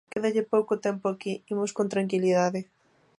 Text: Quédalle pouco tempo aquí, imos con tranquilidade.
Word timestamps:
Quédalle 0.11 0.49
pouco 0.53 0.73
tempo 0.85 1.05
aquí, 1.09 1.33
imos 1.53 1.71
con 1.77 1.87
tranquilidade. 1.93 2.61